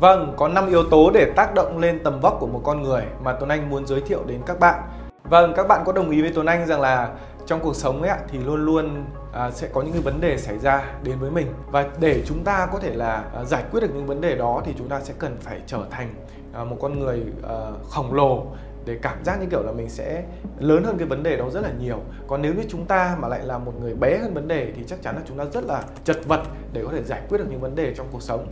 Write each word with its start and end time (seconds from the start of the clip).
Vâng, 0.00 0.34
có 0.36 0.48
5 0.48 0.68
yếu 0.68 0.82
tố 0.90 1.10
để 1.10 1.32
tác 1.36 1.54
động 1.54 1.78
lên 1.78 2.00
tầm 2.04 2.20
vóc 2.20 2.36
của 2.40 2.46
một 2.46 2.60
con 2.64 2.82
người 2.82 3.02
mà 3.22 3.32
Tuấn 3.32 3.48
Anh 3.48 3.70
muốn 3.70 3.86
giới 3.86 4.00
thiệu 4.00 4.24
đến 4.26 4.40
các 4.46 4.60
bạn. 4.60 4.82
Vâng, 5.24 5.52
các 5.56 5.68
bạn 5.68 5.82
có 5.86 5.92
đồng 5.92 6.10
ý 6.10 6.22
với 6.22 6.32
Tuấn 6.34 6.46
Anh 6.46 6.66
rằng 6.66 6.80
là 6.80 7.10
trong 7.46 7.60
cuộc 7.60 7.76
sống 7.76 8.02
ấy 8.02 8.18
thì 8.28 8.38
luôn 8.38 8.64
luôn 8.64 9.04
à, 9.32 9.50
sẽ 9.50 9.68
có 9.72 9.82
những 9.82 9.92
cái 9.92 10.02
vấn 10.02 10.20
đề 10.20 10.38
xảy 10.38 10.58
ra 10.58 10.84
đến 11.02 11.18
với 11.18 11.30
mình. 11.30 11.46
Và 11.70 11.88
để 12.00 12.22
chúng 12.26 12.44
ta 12.44 12.66
có 12.72 12.78
thể 12.78 12.94
là 12.94 13.24
à, 13.34 13.44
giải 13.44 13.64
quyết 13.72 13.80
được 13.80 13.90
những 13.94 14.06
vấn 14.06 14.20
đề 14.20 14.36
đó 14.36 14.62
thì 14.64 14.74
chúng 14.78 14.88
ta 14.88 15.00
sẽ 15.00 15.14
cần 15.18 15.36
phải 15.40 15.60
trở 15.66 15.78
thành 15.90 16.14
à, 16.54 16.64
một 16.64 16.76
con 16.80 16.98
người 16.98 17.22
à, 17.48 17.56
khổng 17.90 18.14
lồ 18.14 18.46
để 18.84 18.98
cảm 19.02 19.24
giác 19.24 19.40
như 19.40 19.46
kiểu 19.50 19.62
là 19.62 19.72
mình 19.72 19.88
sẽ 19.88 20.22
lớn 20.58 20.84
hơn 20.84 20.98
cái 20.98 21.08
vấn 21.08 21.22
đề 21.22 21.36
đó 21.36 21.50
rất 21.50 21.60
là 21.60 21.70
nhiều. 21.80 21.98
Còn 22.26 22.42
nếu 22.42 22.54
như 22.54 22.62
chúng 22.68 22.84
ta 22.86 23.16
mà 23.20 23.28
lại 23.28 23.40
là 23.44 23.58
một 23.58 23.72
người 23.80 23.94
bé 23.94 24.18
hơn 24.18 24.34
vấn 24.34 24.48
đề 24.48 24.72
thì 24.76 24.82
chắc 24.86 25.02
chắn 25.02 25.16
là 25.16 25.22
chúng 25.28 25.38
ta 25.38 25.44
rất 25.52 25.64
là 25.64 25.82
chật 26.04 26.26
vật 26.26 26.42
để 26.72 26.82
có 26.84 26.92
thể 26.92 27.02
giải 27.02 27.20
quyết 27.28 27.38
được 27.38 27.46
những 27.50 27.60
vấn 27.60 27.74
đề 27.74 27.94
trong 27.94 28.06
cuộc 28.12 28.22
sống 28.22 28.46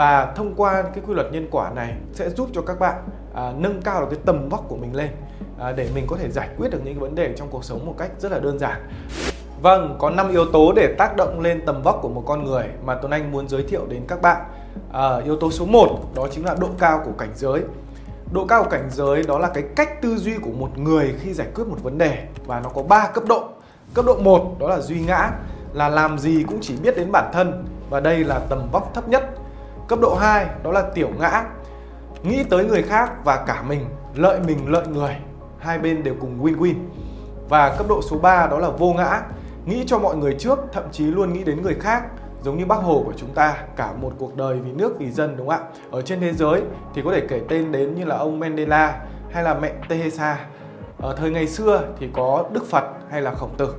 và 0.00 0.32
thông 0.36 0.54
qua 0.56 0.82
cái 0.82 1.04
quy 1.06 1.14
luật 1.14 1.32
nhân 1.32 1.48
quả 1.50 1.70
này 1.70 1.94
sẽ 2.12 2.30
giúp 2.30 2.48
cho 2.52 2.62
các 2.62 2.80
bạn 2.80 3.02
à, 3.34 3.52
nâng 3.58 3.82
cao 3.82 4.00
được 4.00 4.06
cái 4.10 4.18
tầm 4.26 4.48
vóc 4.48 4.64
của 4.68 4.76
mình 4.76 4.96
lên 4.96 5.08
à, 5.58 5.72
để 5.72 5.88
mình 5.94 6.04
có 6.08 6.16
thể 6.16 6.30
giải 6.30 6.48
quyết 6.56 6.68
được 6.70 6.78
những 6.84 6.94
cái 6.94 7.00
vấn 7.00 7.14
đề 7.14 7.34
trong 7.36 7.48
cuộc 7.50 7.64
sống 7.64 7.86
một 7.86 7.94
cách 7.98 8.10
rất 8.18 8.32
là 8.32 8.38
đơn 8.38 8.58
giản 8.58 8.80
Vâng, 9.62 9.96
có 9.98 10.10
5 10.10 10.30
yếu 10.30 10.44
tố 10.52 10.72
để 10.72 10.94
tác 10.98 11.16
động 11.16 11.40
lên 11.40 11.62
tầm 11.66 11.82
vóc 11.82 11.98
của 12.02 12.08
một 12.08 12.22
con 12.26 12.44
người 12.44 12.64
mà 12.84 12.94
Tuấn 12.94 13.10
Anh 13.10 13.32
muốn 13.32 13.48
giới 13.48 13.62
thiệu 13.62 13.86
đến 13.88 14.02
các 14.08 14.22
bạn. 14.22 14.44
À, 14.92 15.16
yếu 15.24 15.36
tố 15.36 15.50
số 15.50 15.66
1 15.66 15.88
đó 16.14 16.28
chính 16.30 16.44
là 16.44 16.56
độ 16.60 16.68
cao 16.78 17.02
của 17.04 17.12
cảnh 17.18 17.32
giới. 17.34 17.62
Độ 18.32 18.46
cao 18.46 18.64
của 18.64 18.70
cảnh 18.70 18.88
giới 18.90 19.22
đó 19.22 19.38
là 19.38 19.48
cái 19.54 19.64
cách 19.76 20.02
tư 20.02 20.16
duy 20.16 20.36
của 20.42 20.50
một 20.50 20.78
người 20.78 21.14
khi 21.20 21.32
giải 21.32 21.46
quyết 21.54 21.64
một 21.68 21.78
vấn 21.82 21.98
đề 21.98 22.24
và 22.46 22.60
nó 22.60 22.68
có 22.68 22.82
3 22.82 23.06
cấp 23.14 23.24
độ. 23.28 23.48
Cấp 23.94 24.04
độ 24.04 24.16
1 24.16 24.56
đó 24.60 24.68
là 24.68 24.80
duy 24.80 25.00
ngã, 25.00 25.30
là 25.72 25.88
làm 25.88 26.18
gì 26.18 26.44
cũng 26.48 26.58
chỉ 26.60 26.76
biết 26.82 26.96
đến 26.96 27.12
bản 27.12 27.30
thân 27.32 27.64
và 27.90 28.00
đây 28.00 28.24
là 28.24 28.38
tầm 28.48 28.68
vóc 28.72 28.90
thấp 28.94 29.08
nhất. 29.08 29.39
Cấp 29.90 29.98
độ 30.02 30.14
2 30.14 30.46
đó 30.62 30.72
là 30.72 30.82
tiểu 30.94 31.08
ngã, 31.18 31.44
nghĩ 32.22 32.44
tới 32.44 32.64
người 32.64 32.82
khác 32.82 33.12
và 33.24 33.44
cả 33.46 33.62
mình, 33.62 33.84
lợi 34.14 34.40
mình 34.46 34.58
lợi 34.68 34.86
người, 34.86 35.16
hai 35.58 35.78
bên 35.78 36.02
đều 36.02 36.14
cùng 36.20 36.44
win-win. 36.44 36.74
Và 37.48 37.76
cấp 37.76 37.86
độ 37.88 38.02
số 38.02 38.18
3 38.18 38.46
đó 38.46 38.58
là 38.58 38.68
vô 38.68 38.92
ngã, 38.92 39.22
nghĩ 39.66 39.84
cho 39.86 39.98
mọi 39.98 40.16
người 40.16 40.36
trước, 40.38 40.58
thậm 40.72 40.84
chí 40.92 41.04
luôn 41.04 41.32
nghĩ 41.32 41.44
đến 41.44 41.62
người 41.62 41.74
khác 41.74 42.02
giống 42.42 42.58
như 42.58 42.66
bác 42.66 42.76
Hồ 42.76 43.02
của 43.06 43.12
chúng 43.16 43.34
ta 43.34 43.56
cả 43.76 43.92
một 43.92 44.12
cuộc 44.18 44.36
đời 44.36 44.58
vì 44.58 44.72
nước 44.72 44.98
vì 44.98 45.10
dân 45.10 45.36
đúng 45.36 45.48
không 45.48 45.60
ạ? 45.60 45.68
Ở 45.90 46.02
trên 46.02 46.20
thế 46.20 46.32
giới 46.32 46.62
thì 46.94 47.02
có 47.04 47.12
thể 47.12 47.26
kể 47.28 47.40
tên 47.48 47.72
đến 47.72 47.94
như 47.94 48.04
là 48.04 48.16
ông 48.16 48.40
Mandela 48.40 49.00
hay 49.30 49.42
là 49.42 49.54
mẹ 49.54 49.72
Teresa. 49.88 50.46
Ở 50.98 51.14
thời 51.16 51.30
ngày 51.30 51.46
xưa 51.46 51.82
thì 51.98 52.08
có 52.12 52.44
Đức 52.52 52.66
Phật 52.70 52.84
hay 53.10 53.22
là 53.22 53.30
Khổng 53.34 53.54
Tử. 53.56 53.74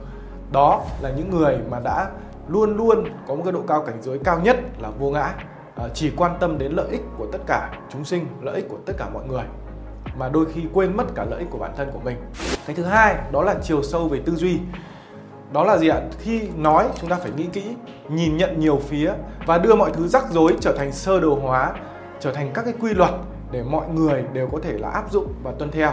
Đó 0.51 0.81
là 1.01 1.11
những 1.17 1.29
người 1.29 1.57
mà 1.69 1.79
đã 1.79 2.07
luôn 2.47 2.77
luôn 2.77 3.03
có 3.27 3.35
một 3.35 3.41
cái 3.43 3.53
độ 3.53 3.61
cao 3.67 3.81
cảnh 3.81 3.97
giới 4.01 4.19
cao 4.23 4.39
nhất 4.39 4.57
là 4.79 4.89
vô 4.99 5.09
ngã. 5.09 5.33
Ờ, 5.75 5.89
chỉ 5.93 6.11
quan 6.17 6.37
tâm 6.39 6.57
đến 6.57 6.71
lợi 6.71 6.87
ích 6.91 7.01
của 7.17 7.25
tất 7.31 7.39
cả 7.47 7.79
chúng 7.89 8.05
sinh, 8.05 8.27
lợi 8.41 8.55
ích 8.55 8.65
của 8.69 8.77
tất 8.85 8.93
cả 8.97 9.09
mọi 9.13 9.23
người, 9.27 9.43
mà 10.17 10.29
đôi 10.29 10.45
khi 10.53 10.61
quên 10.73 10.97
mất 10.97 11.03
cả 11.15 11.25
lợi 11.29 11.39
ích 11.39 11.47
của 11.51 11.57
bản 11.57 11.71
thân 11.77 11.89
của 11.93 11.99
mình. 11.99 12.17
Cái 12.65 12.75
thứ 12.75 12.83
hai, 12.83 13.15
đó 13.31 13.43
là 13.43 13.55
chiều 13.63 13.83
sâu 13.83 14.07
về 14.07 14.19
tư 14.25 14.35
duy. 14.35 14.59
Đó 15.53 15.63
là 15.63 15.77
gì 15.77 15.87
ạ? 15.87 16.01
Khi 16.19 16.41
nói, 16.55 16.87
chúng 16.95 17.09
ta 17.09 17.15
phải 17.15 17.31
nghĩ 17.37 17.45
kỹ, 17.53 17.63
nhìn 18.09 18.37
nhận 18.37 18.59
nhiều 18.59 18.79
phía 18.87 19.13
và 19.45 19.57
đưa 19.57 19.75
mọi 19.75 19.91
thứ 19.93 20.07
rắc 20.07 20.31
rối 20.31 20.55
trở 20.59 20.75
thành 20.77 20.91
sơ 20.91 21.19
đồ 21.19 21.35
hóa, 21.35 21.73
trở 22.19 22.33
thành 22.33 22.51
các 22.53 22.65
cái 22.65 22.73
quy 22.81 22.93
luật 22.93 23.11
để 23.51 23.63
mọi 23.63 23.87
người 23.87 24.23
đều 24.33 24.47
có 24.51 24.59
thể 24.63 24.77
là 24.77 24.89
áp 24.89 25.11
dụng 25.11 25.33
và 25.43 25.51
tuân 25.51 25.71
theo. 25.71 25.91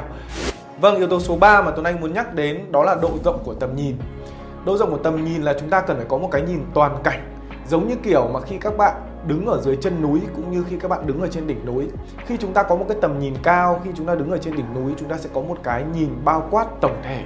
Vâng 0.81 0.97
yếu 0.97 1.07
tố 1.07 1.20
số 1.20 1.37
3 1.37 1.63
mà 1.63 1.70
tuấn 1.70 1.85
anh 1.85 2.01
muốn 2.01 2.13
nhắc 2.13 2.35
đến, 2.35 2.73
đó 2.73 2.85
là 2.85 2.95
độ 3.03 3.11
rộng 3.25 3.39
của 3.45 3.55
tầm 3.55 3.77
nhìn. 3.77 3.97
Độ 4.65 4.77
rộng 4.77 4.91
của 4.91 4.98
tầm 4.98 5.25
nhìn 5.25 5.42
là 5.42 5.55
chúng 5.61 5.70
ta 5.70 5.81
cần 5.81 5.97
phải 5.97 6.07
có 6.09 6.19
một 6.19 6.29
cái 6.31 6.42
nhìn 6.42 6.65
toàn 6.75 6.97
cảnh, 7.05 7.35
giống 7.69 7.89
như 7.89 7.95
kiểu 8.03 8.29
mà 8.33 8.41
khi 8.41 8.59
các 8.61 8.77
bạn 8.77 8.95
đứng 9.29 9.47
ở 9.47 9.61
dưới 9.62 9.77
chân 9.77 10.03
núi 10.03 10.21
cũng 10.37 10.51
như 10.51 10.65
khi 10.69 10.77
các 10.77 10.89
bạn 10.89 11.07
đứng 11.07 11.21
ở 11.21 11.29
trên 11.29 11.47
đỉnh 11.47 11.67
núi. 11.67 11.89
Khi 12.27 12.37
chúng 12.37 12.53
ta 12.53 12.62
có 12.62 12.77
một 12.77 12.84
cái 12.89 12.98
tầm 13.01 13.19
nhìn 13.19 13.35
cao, 13.43 13.81
khi 13.85 13.91
chúng 13.95 14.07
ta 14.07 14.15
đứng 14.15 14.31
ở 14.31 14.39
trên 14.39 14.57
đỉnh 14.57 14.75
núi, 14.75 14.93
chúng 14.97 15.09
ta 15.09 15.19
sẽ 15.19 15.31
có 15.35 15.41
một 15.41 15.59
cái 15.62 15.85
nhìn 15.95 16.09
bao 16.25 16.48
quát 16.51 16.67
tổng 16.81 16.97
thể, 17.03 17.25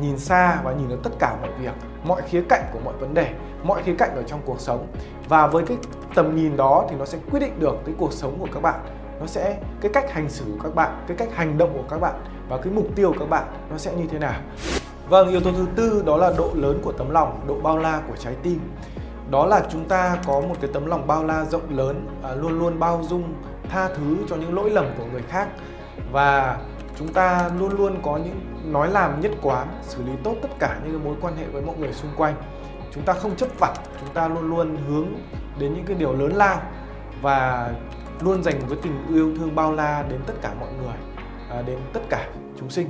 nhìn 0.00 0.18
xa 0.18 0.60
và 0.64 0.72
nhìn 0.72 0.88
được 0.88 1.00
tất 1.02 1.10
cả 1.18 1.36
mọi 1.40 1.50
việc, 1.60 1.72
mọi 2.04 2.22
khía 2.22 2.42
cạnh 2.48 2.62
của 2.72 2.78
mọi 2.84 2.94
vấn 2.94 3.14
đề, 3.14 3.34
mọi 3.64 3.82
khía 3.82 3.94
cạnh 3.98 4.16
ở 4.16 4.22
trong 4.22 4.40
cuộc 4.44 4.60
sống. 4.60 4.86
Và 5.28 5.46
với 5.46 5.64
cái 5.66 5.76
tầm 6.14 6.36
nhìn 6.36 6.56
đó 6.56 6.86
thì 6.90 6.96
nó 6.98 7.04
sẽ 7.04 7.18
quyết 7.30 7.40
định 7.40 7.60
được 7.60 7.76
cái 7.84 7.94
cuộc 7.98 8.12
sống 8.12 8.36
của 8.40 8.48
các 8.52 8.62
bạn. 8.62 8.80
Nó 9.20 9.26
sẽ, 9.26 9.56
cái 9.80 9.90
cách 9.94 10.12
hành 10.12 10.28
xử 10.28 10.44
của 10.44 10.62
các 10.62 10.74
bạn, 10.74 11.04
cái 11.06 11.16
cách 11.16 11.28
hành 11.34 11.58
động 11.58 11.72
của 11.74 11.84
các 11.90 12.00
bạn 12.00 12.14
và 12.48 12.56
cái 12.58 12.72
mục 12.72 12.86
tiêu 12.94 13.12
của 13.12 13.18
các 13.18 13.28
bạn 13.28 13.44
nó 13.70 13.78
sẽ 13.78 13.94
như 13.94 14.06
thế 14.10 14.18
nào. 14.18 14.40
Vâng 15.08 15.28
yếu 15.28 15.40
tố 15.40 15.50
thứ 15.52 15.66
tư 15.76 16.02
đó 16.06 16.16
là 16.16 16.32
độ 16.38 16.50
lớn 16.54 16.80
của 16.82 16.92
tấm 16.92 17.10
lòng, 17.10 17.40
độ 17.48 17.54
bao 17.62 17.78
la 17.78 18.02
của 18.08 18.16
trái 18.16 18.34
tim 18.42 18.60
đó 19.32 19.46
là 19.46 19.62
chúng 19.70 19.88
ta 19.88 20.18
có 20.26 20.40
một 20.40 20.54
cái 20.60 20.70
tấm 20.74 20.86
lòng 20.86 21.06
bao 21.06 21.24
la 21.24 21.44
rộng 21.44 21.76
lớn 21.76 22.06
à, 22.22 22.34
luôn 22.34 22.58
luôn 22.58 22.78
bao 22.78 23.02
dung 23.02 23.34
tha 23.68 23.88
thứ 23.88 24.16
cho 24.28 24.36
những 24.36 24.54
lỗi 24.54 24.70
lầm 24.70 24.86
của 24.98 25.04
người 25.12 25.22
khác. 25.22 25.48
Và 26.12 26.58
chúng 26.98 27.08
ta 27.08 27.50
luôn 27.58 27.72
luôn 27.78 28.02
có 28.02 28.16
những 28.16 28.40
nói 28.72 28.90
làm 28.90 29.20
nhất 29.20 29.32
quán 29.42 29.68
xử 29.82 30.02
lý 30.02 30.12
tốt 30.24 30.34
tất 30.42 30.48
cả 30.58 30.80
những 30.84 31.04
mối 31.04 31.14
quan 31.20 31.36
hệ 31.36 31.46
với 31.46 31.62
mọi 31.62 31.76
người 31.76 31.92
xung 31.92 32.10
quanh. 32.16 32.34
Chúng 32.94 33.04
ta 33.04 33.12
không 33.12 33.36
chấp 33.36 33.48
vặt 33.58 33.72
chúng 34.00 34.08
ta 34.14 34.28
luôn 34.28 34.50
luôn 34.50 34.76
hướng 34.88 35.06
đến 35.58 35.74
những 35.74 35.84
cái 35.84 35.96
điều 35.96 36.12
lớn 36.12 36.32
lao 36.34 36.60
và 37.22 37.70
luôn 38.20 38.42
dành 38.42 38.60
với 38.68 38.78
tình 38.82 39.06
yêu 39.08 39.36
thương 39.36 39.54
bao 39.54 39.72
la 39.72 40.04
đến 40.08 40.20
tất 40.26 40.34
cả 40.42 40.54
mọi 40.60 40.68
người 40.82 40.94
à, 41.50 41.62
đến 41.62 41.78
tất 41.92 42.00
cả 42.08 42.28
chúng 42.60 42.70
sinh. 42.70 42.88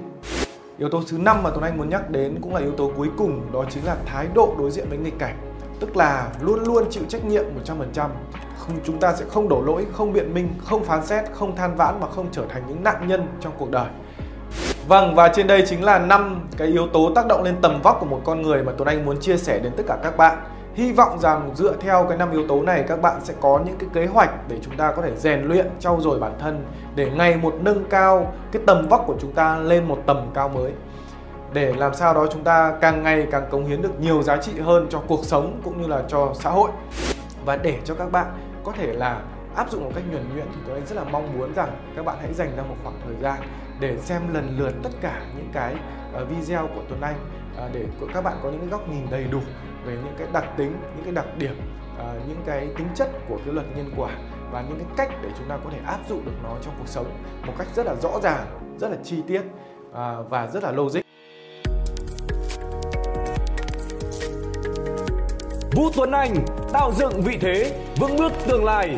Yếu 0.78 0.88
tố 0.88 1.02
thứ 1.08 1.18
năm 1.18 1.42
mà 1.42 1.50
tuấn 1.50 1.62
anh 1.62 1.78
muốn 1.78 1.88
nhắc 1.88 2.10
đến 2.10 2.38
cũng 2.42 2.54
là 2.54 2.60
yếu 2.60 2.72
tố 2.72 2.92
cuối 2.96 3.10
cùng 3.18 3.52
đó 3.52 3.64
chính 3.70 3.84
là 3.84 3.96
thái 4.06 4.28
độ 4.34 4.54
đối 4.58 4.70
diện 4.70 4.86
với 4.88 4.98
nghịch 4.98 5.18
cảnh 5.18 5.51
tức 5.82 5.96
là 5.96 6.28
luôn 6.40 6.64
luôn 6.64 6.84
chịu 6.90 7.02
trách 7.08 7.24
nhiệm 7.24 7.44
100% 7.64 8.08
không 8.58 8.76
chúng 8.84 8.98
ta 8.98 9.14
sẽ 9.14 9.24
không 9.28 9.48
đổ 9.48 9.62
lỗi 9.66 9.86
không 9.92 10.12
biện 10.12 10.34
minh 10.34 10.48
không 10.64 10.84
phán 10.84 11.06
xét 11.06 11.24
không 11.32 11.56
than 11.56 11.76
vãn 11.76 12.00
mà 12.00 12.06
không 12.06 12.26
trở 12.32 12.42
thành 12.48 12.62
những 12.68 12.84
nạn 12.84 13.08
nhân 13.08 13.26
trong 13.40 13.52
cuộc 13.58 13.70
đời 13.70 13.86
Vâng 14.88 15.14
và 15.14 15.28
trên 15.28 15.46
đây 15.46 15.64
chính 15.68 15.84
là 15.84 15.98
năm 15.98 16.48
cái 16.56 16.68
yếu 16.68 16.86
tố 16.86 17.12
tác 17.14 17.26
động 17.26 17.42
lên 17.42 17.54
tầm 17.62 17.82
vóc 17.82 17.96
của 18.00 18.06
một 18.06 18.20
con 18.24 18.42
người 18.42 18.62
mà 18.62 18.72
Tuấn 18.78 18.88
Anh 18.88 19.04
muốn 19.04 19.20
chia 19.20 19.36
sẻ 19.36 19.58
đến 19.58 19.72
tất 19.76 19.82
cả 19.86 19.98
các 20.02 20.16
bạn. 20.16 20.38
Hy 20.74 20.92
vọng 20.92 21.18
rằng 21.18 21.50
dựa 21.54 21.74
theo 21.80 22.06
cái 22.08 22.18
năm 22.18 22.32
yếu 22.32 22.46
tố 22.48 22.62
này 22.62 22.84
các 22.88 23.02
bạn 23.02 23.20
sẽ 23.24 23.34
có 23.40 23.60
những 23.66 23.76
cái 23.78 23.88
kế 23.92 24.06
hoạch 24.06 24.48
để 24.48 24.58
chúng 24.62 24.76
ta 24.76 24.92
có 24.92 25.02
thể 25.02 25.16
rèn 25.16 25.42
luyện, 25.42 25.66
trau 25.80 26.00
dồi 26.00 26.18
bản 26.18 26.32
thân 26.38 26.64
để 26.94 27.10
ngày 27.16 27.36
một 27.36 27.54
nâng 27.60 27.84
cao 27.84 28.32
cái 28.52 28.62
tầm 28.66 28.88
vóc 28.88 29.04
của 29.06 29.14
chúng 29.20 29.32
ta 29.32 29.58
lên 29.58 29.88
một 29.88 29.98
tầm 30.06 30.30
cao 30.34 30.48
mới. 30.48 30.72
Để 31.52 31.72
làm 31.72 31.94
sao 31.94 32.14
đó 32.14 32.26
chúng 32.32 32.44
ta 32.44 32.74
càng 32.80 33.02
ngày 33.02 33.26
càng 33.30 33.46
cống 33.50 33.66
hiến 33.66 33.82
được 33.82 34.00
nhiều 34.00 34.22
giá 34.22 34.36
trị 34.36 34.52
hơn 34.60 34.86
cho 34.90 35.02
cuộc 35.08 35.24
sống 35.24 35.60
cũng 35.64 35.82
như 35.82 35.88
là 35.88 36.02
cho 36.08 36.32
xã 36.34 36.50
hội. 36.50 36.70
Và 37.44 37.56
để 37.56 37.78
cho 37.84 37.94
các 37.94 38.12
bạn 38.12 38.26
có 38.64 38.72
thể 38.72 38.92
là 38.92 39.22
áp 39.56 39.70
dụng 39.70 39.84
một 39.84 39.90
cách 39.94 40.04
nhuần 40.10 40.34
nhuyễn 40.34 40.46
thì 40.54 40.60
tôi 40.66 40.80
rất 40.80 40.96
là 40.96 41.04
mong 41.04 41.38
muốn 41.38 41.54
rằng 41.54 41.68
các 41.96 42.04
bạn 42.04 42.16
hãy 42.20 42.34
dành 42.34 42.56
ra 42.56 42.62
một 42.62 42.76
khoảng 42.82 43.00
thời 43.06 43.16
gian 43.22 43.40
để 43.80 43.98
xem 43.98 44.34
lần 44.34 44.58
lượt 44.58 44.72
tất 44.82 44.90
cả 45.00 45.22
những 45.36 45.48
cái 45.52 45.74
ờ, 46.12 46.24
video 46.24 46.66
của 46.66 46.82
Tuấn 46.88 47.00
Anh 47.00 47.16
ờ, 47.56 47.70
để 47.72 47.84
các 48.14 48.24
bạn 48.24 48.36
có 48.42 48.50
những 48.50 48.60
cái 48.60 48.68
góc 48.68 48.88
nhìn 48.88 49.06
đầy 49.10 49.24
đủ 49.24 49.40
về 49.86 49.92
những 49.92 50.14
cái 50.18 50.28
đặc 50.32 50.44
tính, 50.56 50.72
những 50.96 51.04
cái 51.04 51.14
đặc 51.14 51.26
điểm, 51.38 51.54
ờ, 51.98 52.14
những 52.28 52.42
cái 52.46 52.68
tính 52.76 52.88
chất 52.94 53.08
của 53.28 53.38
cái 53.44 53.54
luật 53.54 53.66
nhân 53.76 53.90
quả 53.96 54.10
và 54.52 54.62
những 54.68 54.78
cái 54.78 54.86
cách 54.96 55.18
để 55.22 55.28
chúng 55.38 55.48
ta 55.48 55.58
có 55.64 55.70
thể 55.70 55.78
áp 55.86 55.98
dụng 56.08 56.24
được 56.24 56.36
nó 56.42 56.50
trong 56.62 56.74
cuộc 56.78 56.88
sống 56.88 57.06
một 57.46 57.52
cách 57.58 57.66
rất 57.74 57.86
là 57.86 57.94
rõ 57.94 58.20
ràng, 58.22 58.46
rất 58.78 58.90
là 58.90 58.96
chi 59.04 59.22
tiết 59.28 59.42
và 60.28 60.46
rất 60.52 60.62
là 60.62 60.72
logic. 60.72 61.11
Vũ 65.74 65.90
Tuấn 65.96 66.10
Anh 66.10 66.44
tạo 66.72 66.92
dựng 66.92 67.22
vị 67.22 67.38
thế 67.40 67.72
vững 67.96 68.16
bước 68.16 68.32
tương 68.48 68.64
lai. 68.64 68.96